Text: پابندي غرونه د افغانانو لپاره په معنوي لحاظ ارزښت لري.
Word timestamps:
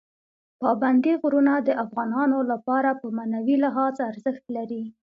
پابندي 0.61 1.13
غرونه 1.21 1.53
د 1.67 1.69
افغانانو 1.83 2.39
لپاره 2.51 2.89
په 2.99 3.07
معنوي 3.17 3.55
لحاظ 3.65 3.95
ارزښت 4.09 4.45
لري. 4.57 4.83